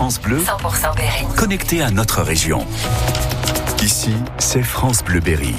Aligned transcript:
France 0.00 0.18
Bleu, 0.18 0.38
100% 0.38 0.96
Berry. 0.96 1.26
connecté 1.36 1.82
à 1.82 1.90
notre 1.90 2.22
région. 2.22 2.66
Ici, 3.82 4.14
c'est 4.38 4.62
France 4.62 5.04
Bleu 5.04 5.20
Berry. 5.20 5.54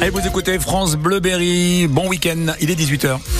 Et 0.00 0.10
vous 0.10 0.24
écoutez 0.24 0.60
France 0.60 0.94
Bleu 0.94 1.18
Berry. 1.18 1.88
Bon 1.88 2.06
week-end, 2.06 2.54
il 2.60 2.70
est 2.70 2.76
18h.– 2.76 3.18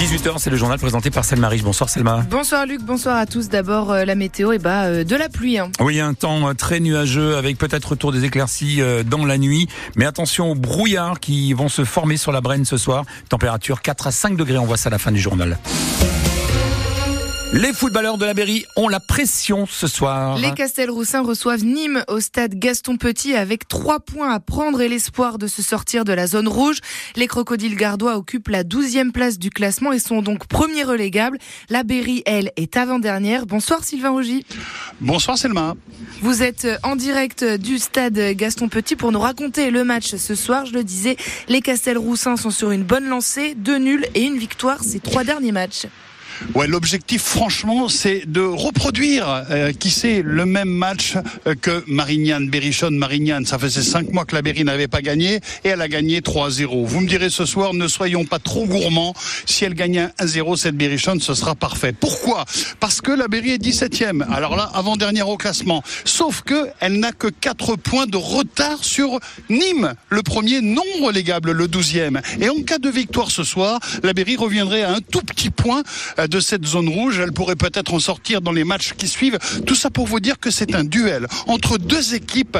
18h, 0.00 0.38
c'est 0.38 0.48
le 0.48 0.56
journal 0.56 0.78
présenté 0.78 1.10
par 1.10 1.26
Selma 1.26 1.50
Riche. 1.50 1.62
Bonsoir 1.62 1.90
Selma. 1.90 2.24
Bonsoir 2.30 2.64
Luc, 2.64 2.80
bonsoir 2.80 3.18
à 3.18 3.26
tous. 3.26 3.50
D'abord 3.50 3.92
euh, 3.92 4.06
la 4.06 4.14
météo, 4.14 4.52
et 4.52 4.58
bah 4.58 4.84
euh, 4.84 5.04
de 5.04 5.14
la 5.14 5.28
pluie. 5.28 5.58
Hein. 5.58 5.70
Oui, 5.78 6.00
un 6.00 6.14
temps 6.14 6.48
euh, 6.48 6.54
très 6.54 6.80
nuageux 6.80 7.36
avec 7.36 7.58
peut-être 7.58 7.84
retour 7.90 8.10
des 8.10 8.24
éclaircies 8.24 8.80
dans 9.04 9.26
la 9.26 9.36
nuit. 9.36 9.68
Mais 9.96 10.06
attention 10.06 10.52
aux 10.52 10.54
brouillards 10.54 11.20
qui 11.20 11.52
vont 11.52 11.68
se 11.68 11.84
former 11.84 12.16
sur 12.16 12.32
la 12.32 12.40
Brenne 12.40 12.64
ce 12.64 12.78
soir. 12.78 13.04
Température 13.28 13.82
4 13.82 14.06
à 14.06 14.10
5 14.10 14.38
degrés, 14.38 14.56
on 14.56 14.64
voit 14.64 14.78
ça 14.78 14.88
à 14.88 14.92
la 14.92 14.98
fin 14.98 15.12
du 15.12 15.20
journal. 15.20 15.58
Les 17.52 17.72
footballeurs 17.72 18.16
de 18.16 18.24
la 18.24 18.32
Berry 18.32 18.64
ont 18.76 18.88
la 18.88 19.00
pression 19.00 19.66
ce 19.66 19.88
soir. 19.88 20.38
Les 20.38 20.52
Castelroussins 20.52 21.22
reçoivent 21.22 21.64
Nîmes 21.64 22.04
au 22.06 22.20
stade 22.20 22.54
Gaston 22.54 22.96
Petit 22.96 23.34
avec 23.34 23.66
trois 23.66 23.98
points 23.98 24.32
à 24.32 24.38
prendre 24.38 24.80
et 24.80 24.88
l'espoir 24.88 25.36
de 25.36 25.48
se 25.48 25.60
sortir 25.60 26.04
de 26.04 26.12
la 26.12 26.28
zone 26.28 26.46
rouge. 26.46 26.78
Les 27.16 27.26
Crocodiles 27.26 27.74
Gardois 27.74 28.16
occupent 28.16 28.50
la 28.50 28.62
douzième 28.62 29.10
place 29.10 29.36
du 29.36 29.50
classement 29.50 29.92
et 29.92 29.98
sont 29.98 30.22
donc 30.22 30.46
premiers 30.46 30.84
relégables. 30.84 31.38
La 31.70 31.82
Berry, 31.82 32.22
elle, 32.24 32.52
est 32.54 32.76
avant-dernière. 32.76 33.46
Bonsoir 33.46 33.82
Sylvain 33.82 34.10
Rougy. 34.10 34.46
Bonsoir 35.00 35.36
Selma. 35.36 35.74
Vous 36.22 36.44
êtes 36.44 36.68
en 36.84 36.94
direct 36.94 37.42
du 37.42 37.78
stade 37.78 38.16
Gaston 38.36 38.68
Petit 38.68 38.94
pour 38.94 39.10
nous 39.10 39.20
raconter 39.20 39.72
le 39.72 39.82
match 39.82 40.14
ce 40.14 40.36
soir. 40.36 40.66
Je 40.66 40.72
le 40.72 40.84
disais, 40.84 41.16
les 41.48 41.62
Castelroussins 41.62 42.36
sont 42.36 42.50
sur 42.50 42.70
une 42.70 42.84
bonne 42.84 43.08
lancée, 43.08 43.54
deux 43.56 43.78
nuls 43.78 44.06
et 44.14 44.22
une 44.22 44.38
victoire 44.38 44.84
ces 44.84 45.00
trois 45.00 45.24
derniers 45.24 45.52
matchs. 45.52 45.86
Ouais, 46.54 46.66
l'objectif, 46.66 47.22
franchement, 47.22 47.88
c'est 47.88 48.22
de 48.26 48.40
reproduire, 48.40 49.44
euh, 49.50 49.72
qui 49.72 49.90
sait, 49.90 50.22
le 50.24 50.46
même 50.46 50.68
match 50.68 51.14
euh, 51.46 51.54
que 51.54 51.84
Marignane, 51.86 52.48
Berrichonne, 52.48 52.96
Marignane. 52.96 53.46
Ça 53.46 53.58
faisait 53.58 53.82
cinq 53.82 54.12
mois 54.12 54.24
que 54.24 54.34
la 54.34 54.42
Berry 54.42 54.64
n'avait 54.64 54.88
pas 54.88 55.02
gagné 55.02 55.36
et 55.64 55.68
elle 55.68 55.80
a 55.80 55.88
gagné 55.88 56.20
3-0. 56.20 56.84
Vous 56.84 57.00
me 57.00 57.06
direz 57.06 57.30
ce 57.30 57.44
soir, 57.44 57.74
ne 57.74 57.86
soyons 57.88 58.24
pas 58.24 58.38
trop 58.38 58.66
gourmands. 58.66 59.14
Si 59.46 59.64
elle 59.64 59.74
gagnait 59.74 60.08
1-0, 60.18 60.56
cette 60.56 60.76
Berrichonne, 60.76 61.20
ce 61.20 61.34
sera 61.34 61.54
parfait. 61.54 61.92
Pourquoi? 61.92 62.44
Parce 62.80 63.00
que 63.00 63.12
la 63.12 63.28
Berry 63.28 63.50
est 63.50 63.62
17e. 63.62 64.22
Alors 64.32 64.56
là, 64.56 64.70
avant-dernière 64.74 65.28
au 65.28 65.36
classement. 65.36 65.82
Sauf 66.04 66.42
que 66.42 66.68
elle 66.80 66.98
n'a 66.98 67.12
que 67.12 67.28
4 67.28 67.76
points 67.76 68.06
de 68.06 68.16
retard 68.16 68.82
sur 68.82 69.20
Nîmes, 69.48 69.94
le 70.08 70.22
premier 70.22 70.60
non 70.60 70.82
relégable, 71.02 71.52
le 71.52 71.66
12e. 71.66 72.20
Et 72.40 72.48
en 72.48 72.62
cas 72.62 72.78
de 72.78 72.88
victoire 72.88 73.30
ce 73.30 73.44
soir, 73.44 73.78
la 74.02 74.12
Berry 74.12 74.36
reviendrait 74.36 74.82
à 74.82 74.92
un 74.92 75.00
tout 75.00 75.22
petit 75.22 75.50
point 75.50 75.82
euh, 76.18 76.26
de 76.30 76.40
cette 76.40 76.64
zone 76.64 76.88
rouge. 76.88 77.18
Elle 77.18 77.32
pourrait 77.32 77.56
peut-être 77.56 77.92
en 77.92 77.98
sortir 77.98 78.40
dans 78.40 78.52
les 78.52 78.64
matchs 78.64 78.94
qui 78.96 79.08
suivent. 79.08 79.38
Tout 79.66 79.74
ça 79.74 79.90
pour 79.90 80.06
vous 80.06 80.20
dire 80.20 80.38
que 80.38 80.50
c'est 80.50 80.74
un 80.74 80.84
duel 80.84 81.26
entre 81.46 81.76
deux 81.76 82.14
équipes 82.14 82.58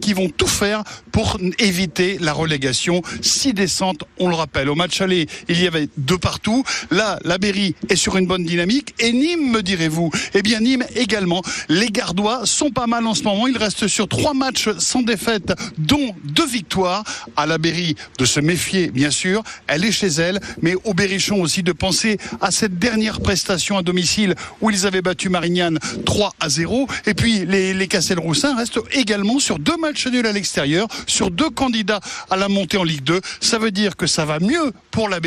qui 0.00 0.12
vont 0.12 0.28
tout 0.28 0.46
faire 0.46 0.82
pour 1.12 1.38
éviter 1.58 2.18
la 2.20 2.32
relégation. 2.32 3.02
Six 3.22 3.54
descentes, 3.54 4.04
on 4.18 4.28
le 4.28 4.34
rappelle. 4.34 4.68
Au 4.68 4.74
match 4.74 5.00
aller, 5.00 5.26
il 5.48 5.62
y 5.62 5.66
avait 5.66 5.88
deux 5.96 6.18
partout. 6.18 6.64
Là, 6.90 7.18
la 7.24 7.38
Berry 7.38 7.74
est 7.88 7.96
sur 7.96 8.16
une 8.16 8.26
bonne 8.26 8.44
dynamique. 8.44 8.94
Et 8.98 9.12
Nîmes, 9.12 9.50
me 9.52 9.62
direz-vous? 9.62 10.10
Eh 10.34 10.42
bien, 10.42 10.60
Nîmes 10.60 10.84
également. 10.96 11.42
Les 11.68 11.88
Gardois 11.88 12.44
sont 12.44 12.70
pas 12.70 12.86
mal 12.86 13.06
en 13.06 13.14
ce 13.14 13.22
moment. 13.22 13.46
Ils 13.46 13.56
restent 13.56 13.86
sur 13.86 14.08
trois 14.08 14.34
matchs 14.34 14.68
sans 14.78 15.02
défaite, 15.02 15.52
dont 15.78 16.14
deux 16.24 16.46
victoires. 16.46 17.04
À 17.36 17.46
la 17.46 17.58
Berry 17.58 17.94
de 18.18 18.24
se 18.24 18.40
méfier, 18.40 18.90
bien 18.90 19.10
sûr. 19.10 19.42
Elle 19.68 19.84
est 19.84 19.92
chez 19.92 20.08
elle. 20.08 20.40
Mais 20.60 20.74
au 20.84 20.94
Berrichon 20.94 21.40
aussi 21.40 21.62
de 21.62 21.72
penser 21.72 22.18
à 22.40 22.50
cette 22.50 22.78
dernière 22.78 23.11
prestation 23.20 23.78
à 23.78 23.82
domicile 23.82 24.34
où 24.60 24.70
ils 24.70 24.86
avaient 24.86 25.02
battu 25.02 25.28
Marignane 25.28 25.78
3 26.04 26.32
à 26.40 26.48
0. 26.48 26.86
Et 27.06 27.14
puis 27.14 27.46
les, 27.46 27.72
les 27.74 27.88
Castelroussins 27.88 28.54
restent 28.54 28.80
également 28.92 29.38
sur 29.38 29.58
deux 29.58 29.76
matchs 29.78 30.06
nuls 30.06 30.26
à 30.26 30.32
l'extérieur, 30.32 30.88
sur 31.06 31.30
deux 31.30 31.50
candidats 31.50 32.00
à 32.30 32.36
la 32.36 32.48
montée 32.48 32.76
en 32.76 32.84
Ligue 32.84 33.04
2. 33.04 33.20
Ça 33.40 33.58
veut 33.58 33.70
dire 33.70 33.96
que 33.96 34.06
ça 34.06 34.24
va 34.24 34.38
mieux 34.38 34.72
pour 34.90 35.08
la. 35.08 35.20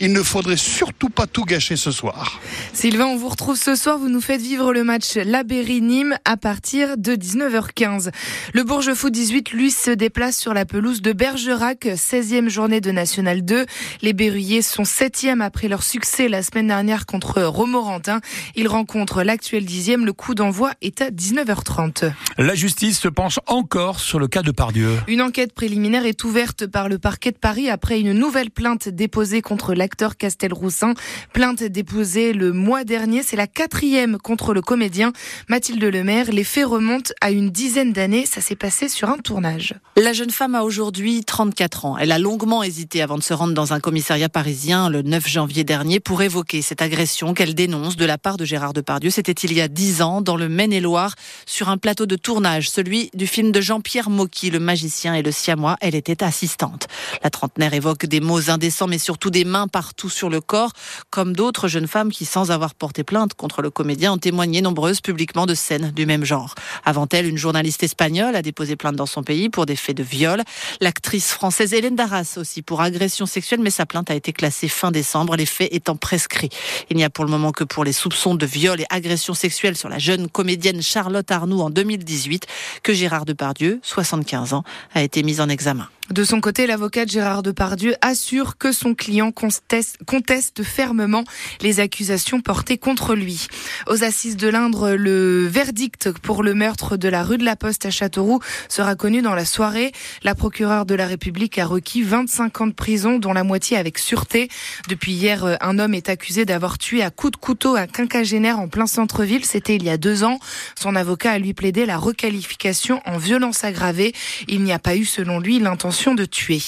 Il 0.00 0.12
ne 0.12 0.22
faudrait 0.22 0.56
surtout 0.56 1.08
pas 1.08 1.26
tout 1.26 1.44
gâcher 1.44 1.76
ce 1.76 1.90
soir. 1.90 2.40
Sylvain, 2.72 3.06
on 3.06 3.16
vous 3.16 3.28
retrouve 3.28 3.56
ce 3.56 3.74
soir. 3.74 3.98
Vous 3.98 4.08
nous 4.08 4.20
faites 4.20 4.40
vivre 4.40 4.72
le 4.72 4.84
match 4.84 5.14
La 5.16 5.42
Berry-Nîmes 5.42 6.16
à 6.24 6.36
partir 6.36 6.96
de 6.98 7.12
19h15. 7.12 8.10
Le 8.54 8.62
Bourges 8.62 8.92
Foot 8.94 9.12
18, 9.12 9.52
lui, 9.52 9.70
se 9.70 9.90
déplace 9.90 10.38
sur 10.38 10.54
la 10.54 10.64
pelouse 10.64 11.02
de 11.02 11.12
Bergerac, 11.12 11.86
16e 11.86 12.48
journée 12.48 12.80
de 12.80 12.90
National 12.90 13.44
2. 13.44 13.66
Les 14.02 14.12
Berruyers 14.12 14.62
sont 14.62 14.82
7e 14.82 15.40
après 15.40 15.68
leur 15.68 15.82
succès 15.82 16.28
la 16.28 16.42
semaine 16.42 16.68
dernière 16.68 17.06
contre 17.06 17.17
Romorantin. 17.24 18.20
Ils 18.56 18.68
rencontrent 18.68 19.22
l'actuel 19.22 19.64
dixième. 19.64 20.04
Le 20.04 20.12
coup 20.12 20.34
d'envoi 20.34 20.72
est 20.82 21.00
à 21.00 21.10
19h30. 21.10 22.12
La 22.38 22.54
justice 22.54 23.00
se 23.00 23.08
penche 23.08 23.38
encore 23.46 24.00
sur 24.00 24.18
le 24.18 24.28
cas 24.28 24.42
de 24.42 24.50
Pardieu. 24.50 24.98
Une 25.08 25.22
enquête 25.22 25.52
préliminaire 25.52 26.06
est 26.06 26.24
ouverte 26.24 26.66
par 26.66 26.88
le 26.88 26.98
parquet 26.98 27.32
de 27.32 27.36
Paris 27.36 27.68
après 27.68 28.00
une 28.00 28.12
nouvelle 28.12 28.50
plainte 28.50 28.88
déposée 28.88 29.42
contre 29.42 29.74
l'acteur 29.74 30.16
Castelroussin. 30.16 30.94
Plainte 31.32 31.62
déposée 31.62 32.32
le 32.32 32.52
mois 32.52 32.84
dernier. 32.84 33.22
C'est 33.22 33.36
la 33.36 33.46
quatrième 33.46 34.18
contre 34.18 34.54
le 34.54 34.62
comédien 34.62 35.12
Mathilde 35.48 35.82
Lemaire. 35.82 36.30
Les 36.30 36.44
faits 36.44 36.66
remontent 36.66 37.12
à 37.20 37.30
une 37.30 37.50
dizaine 37.50 37.92
d'années. 37.92 38.26
Ça 38.26 38.40
s'est 38.40 38.56
passé 38.56 38.88
sur 38.88 39.08
un 39.08 39.18
tournage. 39.18 39.74
La 39.96 40.12
jeune 40.12 40.30
femme 40.30 40.54
a 40.54 40.62
aujourd'hui 40.62 41.24
34 41.24 41.84
ans. 41.84 41.98
Elle 41.98 42.12
a 42.12 42.18
longuement 42.18 42.62
hésité 42.62 43.02
avant 43.02 43.18
de 43.18 43.22
se 43.22 43.34
rendre 43.34 43.54
dans 43.54 43.72
un 43.72 43.80
commissariat 43.80 44.28
parisien 44.28 44.88
le 44.88 45.02
9 45.02 45.26
janvier 45.26 45.64
dernier 45.64 46.00
pour 46.00 46.22
évoquer 46.22 46.62
cette 46.62 46.82
agression 46.82 47.07
qu'elle 47.34 47.54
dénonce 47.54 47.96
de 47.96 48.04
la 48.04 48.18
part 48.18 48.36
de 48.36 48.44
Gérard 48.44 48.74
Depardieu. 48.74 49.10
C'était 49.10 49.32
il 49.32 49.52
y 49.52 49.60
a 49.60 49.68
10 49.68 50.02
ans 50.02 50.20
dans 50.20 50.36
le 50.36 50.48
Maine-et-Loire 50.48 51.14
sur 51.46 51.68
un 51.68 51.78
plateau 51.78 52.06
de 52.06 52.16
tournage, 52.16 52.68
celui 52.68 53.10
du 53.14 53.26
film 53.26 53.50
de 53.50 53.60
Jean-Pierre 53.60 54.10
Mocky, 54.10 54.50
Le 54.50 54.60
magicien 54.60 55.14
et 55.14 55.22
le 55.22 55.32
siamois. 55.32 55.76
Elle 55.80 55.94
était 55.94 56.22
assistante. 56.22 56.86
La 57.24 57.30
trentenaire 57.30 57.72
évoque 57.72 58.06
des 58.06 58.20
mots 58.20 58.50
indécents 58.50 58.86
mais 58.86 58.98
surtout 58.98 59.30
des 59.30 59.44
mains 59.44 59.68
partout 59.68 60.10
sur 60.10 60.28
le 60.28 60.40
corps, 60.40 60.72
comme 61.10 61.34
d'autres 61.34 61.66
jeunes 61.66 61.88
femmes 61.88 62.12
qui, 62.12 62.24
sans 62.24 62.50
avoir 62.50 62.74
porté 62.74 63.04
plainte 63.04 63.34
contre 63.34 63.62
le 63.62 63.70
comédien, 63.70 64.12
ont 64.12 64.18
témoigné 64.18 64.60
nombreuses 64.60 65.00
publiquement 65.00 65.46
de 65.46 65.54
scènes 65.54 65.90
du 65.96 66.04
même 66.04 66.24
genre. 66.24 66.54
Avant 66.84 67.08
elle, 67.12 67.26
une 67.26 67.38
journaliste 67.38 67.82
espagnole 67.82 68.36
a 68.36 68.42
déposé 68.42 68.76
plainte 68.76 68.96
dans 68.96 69.06
son 69.06 69.22
pays 69.22 69.48
pour 69.48 69.64
des 69.66 69.76
faits 69.76 69.96
de 69.96 70.02
viol. 70.02 70.42
L'actrice 70.80 71.32
française 71.32 71.72
Hélène 71.72 71.96
Darras 71.96 72.34
aussi 72.36 72.62
pour 72.62 72.82
agression 72.82 73.26
sexuelle, 73.26 73.60
mais 73.60 73.70
sa 73.70 73.86
plainte 73.86 74.10
a 74.10 74.14
été 74.14 74.32
classée 74.32 74.68
fin 74.68 74.90
décembre, 74.90 75.36
les 75.36 75.46
faits 75.46 75.72
étant 75.72 75.96
prescrits. 75.96 76.50
N'y 76.98 77.04
a 77.04 77.10
pour 77.10 77.24
le 77.24 77.30
moment 77.30 77.52
que 77.52 77.64
pour 77.64 77.84
les 77.84 77.92
soupçons 77.92 78.34
de 78.34 78.44
viol 78.44 78.80
et 78.80 78.86
agression 78.90 79.34
sexuelle 79.34 79.76
sur 79.76 79.88
la 79.88 79.98
jeune 79.98 80.28
comédienne 80.28 80.82
Charlotte 80.82 81.30
Arnoux 81.30 81.60
en 81.60 81.70
2018 81.70 82.46
que 82.82 82.92
Gérard 82.92 83.24
Depardieu, 83.24 83.80
75 83.82 84.52
ans, 84.52 84.64
a 84.94 85.02
été 85.02 85.22
mis 85.22 85.40
en 85.40 85.48
examen. 85.48 85.88
De 86.10 86.24
son 86.24 86.40
côté, 86.40 86.66
l'avocat 86.66 87.04
Gérard 87.04 87.42
Depardieu 87.42 87.94
assure 88.00 88.56
que 88.56 88.72
son 88.72 88.94
client 88.94 89.30
conteste, 89.30 90.62
fermement 90.62 91.24
les 91.60 91.80
accusations 91.80 92.40
portées 92.40 92.78
contre 92.78 93.14
lui. 93.14 93.46
Aux 93.88 94.04
assises 94.04 94.38
de 94.38 94.48
l'Indre, 94.48 94.92
le 94.92 95.46
verdict 95.46 96.10
pour 96.12 96.42
le 96.42 96.54
meurtre 96.54 96.96
de 96.96 97.08
la 97.08 97.22
rue 97.22 97.36
de 97.36 97.44
la 97.44 97.56
Poste 97.56 97.84
à 97.84 97.90
Châteauroux 97.90 98.40
sera 98.70 98.94
connu 98.94 99.20
dans 99.20 99.34
la 99.34 99.44
soirée. 99.44 99.92
La 100.22 100.34
procureure 100.34 100.86
de 100.86 100.94
la 100.94 101.06
République 101.06 101.58
a 101.58 101.66
requis 101.66 102.02
25 102.02 102.60
ans 102.62 102.66
de 102.68 102.72
prison, 102.72 103.18
dont 103.18 103.34
la 103.34 103.44
moitié 103.44 103.76
avec 103.76 103.98
sûreté. 103.98 104.48
Depuis 104.88 105.12
hier, 105.12 105.58
un 105.60 105.78
homme 105.78 105.92
est 105.92 106.08
accusé 106.08 106.46
d'avoir 106.46 106.78
tué 106.78 107.02
à 107.02 107.10
coups 107.10 107.32
de 107.32 107.36
couteau 107.36 107.76
un 107.76 107.86
quinquagénaire 107.86 108.58
en 108.58 108.68
plein 108.68 108.86
centre-ville. 108.86 109.44
C'était 109.44 109.76
il 109.76 109.84
y 109.84 109.90
a 109.90 109.98
deux 109.98 110.24
ans. 110.24 110.38
Son 110.74 110.96
avocat 110.96 111.32
a 111.32 111.38
lui 111.38 111.52
plaidé 111.52 111.84
la 111.84 111.98
requalification 111.98 113.02
en 113.04 113.18
violence 113.18 113.62
aggravée. 113.62 114.14
Il 114.46 114.62
n'y 114.62 114.72
a 114.72 114.78
pas 114.78 114.96
eu, 114.96 115.04
selon 115.04 115.38
lui, 115.38 115.58
l'intention 115.58 115.97
de 116.06 116.24
tuer. 116.24 116.60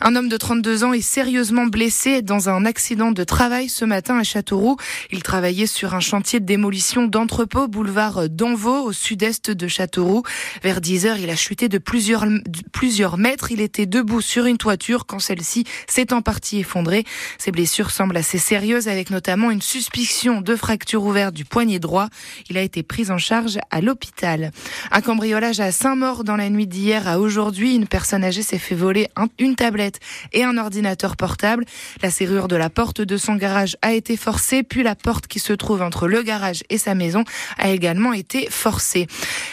Un 0.00 0.14
homme 0.14 0.28
de 0.28 0.36
32 0.36 0.84
ans 0.84 0.92
est 0.92 1.00
sérieusement 1.00 1.66
blessé 1.66 2.22
dans 2.22 2.48
un 2.48 2.64
accident 2.64 3.10
de 3.10 3.24
travail 3.24 3.68
ce 3.68 3.84
matin 3.84 4.18
à 4.18 4.22
Châteauroux. 4.22 4.76
Il 5.10 5.22
travaillait 5.22 5.66
sur 5.66 5.94
un 5.94 6.00
chantier 6.00 6.38
de 6.38 6.44
démolition 6.44 7.06
d'entrepôt 7.06 7.66
boulevard 7.66 8.28
d'Anvaux 8.28 8.84
au 8.84 8.92
sud-est 8.92 9.50
de 9.50 9.66
Châteauroux. 9.66 10.22
Vers 10.62 10.80
10 10.80 11.06
heures, 11.06 11.18
il 11.18 11.28
a 11.28 11.34
chuté 11.34 11.68
de 11.68 11.78
plusieurs, 11.78 12.24
plusieurs 12.72 13.18
mètres. 13.18 13.50
Il 13.50 13.60
était 13.60 13.86
debout 13.86 14.20
sur 14.20 14.46
une 14.46 14.58
toiture 14.58 15.06
quand 15.06 15.18
celle-ci 15.18 15.64
s'est 15.88 16.12
en 16.12 16.22
partie 16.22 16.60
effondrée. 16.60 17.04
Ses 17.38 17.50
blessures 17.50 17.90
semblent 17.90 18.16
assez 18.16 18.38
sérieuses 18.38 18.86
avec 18.86 19.10
notamment 19.10 19.50
une 19.50 19.62
suspicion 19.62 20.40
de 20.40 20.54
fracture 20.54 21.02
ouverte 21.02 21.34
du 21.34 21.44
poignet 21.44 21.80
droit. 21.80 22.08
Il 22.48 22.56
a 22.56 22.62
été 22.62 22.84
pris 22.84 23.10
en 23.10 23.18
charge 23.18 23.58
à 23.72 23.80
l'hôpital. 23.80 24.52
Un 24.92 25.00
cambriolage 25.00 25.58
à 25.58 25.72
Saint-Maur 25.72 26.22
dans 26.22 26.36
la 26.36 26.48
nuit 26.48 26.68
d'hier 26.68 27.08
à 27.08 27.18
aujourd'hui. 27.18 27.74
Une 27.74 27.88
personne 27.88 28.22
âgée 28.22 28.42
s'est 28.52 28.58
fait 28.58 28.74
voler 28.74 29.08
une 29.38 29.56
tablette 29.56 29.98
et 30.34 30.44
un 30.44 30.58
ordinateur 30.58 31.16
portable. 31.16 31.64
La 32.02 32.10
serrure 32.10 32.48
de 32.48 32.56
la 32.56 32.68
porte 32.68 33.00
de 33.00 33.16
son 33.16 33.34
garage 33.34 33.78
a 33.80 33.94
été 33.94 34.16
forcée, 34.18 34.62
puis 34.62 34.82
la 34.82 34.94
porte 34.94 35.26
qui 35.26 35.38
se 35.38 35.54
trouve 35.54 35.80
entre 35.80 36.06
le 36.06 36.22
garage 36.22 36.62
et 36.68 36.76
sa 36.76 36.94
maison 36.94 37.24
a 37.56 37.70
également 37.70 38.12
été 38.12 38.48
forcée. 38.50 39.06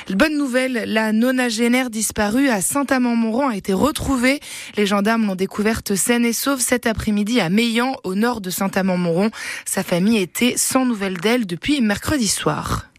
Bonne 0.10 0.38
nouvelle, 0.38 0.84
la 0.86 1.13
nonagénaire 1.13 1.90
disparue 1.90 2.50
à 2.50 2.60
Saint-Amand-Montrond 2.60 3.48
a 3.48 3.56
été 3.56 3.72
retrouvée. 3.72 4.42
Les 4.75 4.86
gendarmes 4.86 5.28
l'ont 5.28 5.36
découverte 5.36 5.96
saine 5.96 6.25
et 6.25 6.34
sauve 6.34 6.60
cet 6.60 6.86
après-midi 6.86 7.40
à 7.40 7.50
Meillan, 7.50 7.96
au 8.04 8.16
nord 8.16 8.42
de 8.42 8.50
Saint-Amand-Montrond. 8.50 9.31
Sa 9.63 9.84
famille 9.84 10.18
était 10.18 10.56
sans 10.57 10.86
nouvelles 10.86 11.18
d'elle 11.18 11.46
depuis 11.46 11.80
mercredi 11.80 12.28
soir. 12.28 12.90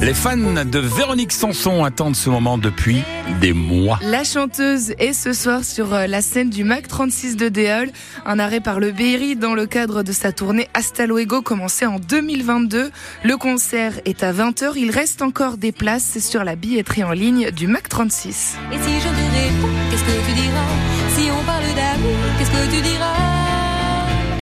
Les 0.00 0.14
fans 0.14 0.36
de 0.36 0.78
Véronique 0.78 1.32
Sanson 1.32 1.84
attendent 1.84 2.16
ce 2.16 2.30
moment 2.30 2.56
depuis 2.56 3.02
des 3.42 3.52
mois. 3.52 3.98
La 4.02 4.24
chanteuse 4.24 4.94
est 4.98 5.12
ce 5.12 5.34
soir 5.34 5.64
sur 5.64 5.92
euh, 5.92 6.06
la 6.06 6.22
scène 6.22 6.48
du 6.48 6.64
MAC 6.64 6.88
36 6.88 7.36
de 7.36 7.48
Déol, 7.48 7.90
un 8.24 8.38
arrêt 8.38 8.60
par 8.60 8.80
le 8.80 8.92
Berry 8.92 9.36
dans 9.36 9.52
le 9.52 9.66
cadre 9.66 10.02
de 10.02 10.12
sa 10.12 10.32
tournée 10.32 10.68
Hasta 10.72 11.06
Luego 11.06 11.42
commencée 11.42 11.84
en 11.84 11.98
2022. 11.98 12.90
Le 13.22 13.36
concert 13.36 13.92
est 14.06 14.22
à 14.22 14.32
20h, 14.32 14.72
il 14.76 14.90
reste 14.90 15.20
encore 15.20 15.58
des 15.58 15.72
places 15.72 16.18
sur 16.18 16.42
la 16.42 16.56
billetterie 16.56 17.04
en 17.04 17.12
ligne 17.12 17.50
du 17.50 17.66
MAC 17.66 17.90
36. 17.90 18.56
Et 18.72 18.76
si 18.76 18.80
je 18.80 19.08
te 19.08 19.08
réponds, 19.08 19.74
qu'est-ce 19.90 20.04
que 20.04 20.26
tu 20.26 20.32
diras? 20.40 21.18
Si 21.18 21.30
on 21.30 21.44
parle 21.44 21.74
d'amour, 21.74 22.16
qu'est-ce 22.38 22.50
que 22.50 22.76
tu 22.76 22.82
diras? 22.82 23.35